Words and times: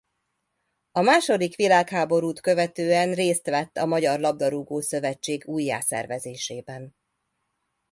A 0.91 1.01
második 1.01 1.55
világháborút 1.55 2.39
követően 2.41 3.13
részt 3.13 3.45
vett 3.47 3.77
a 3.77 3.85
Magyar 3.85 4.19
Labdarúgó-szövetség 4.19 5.43
újjászervezésében. 5.47 6.95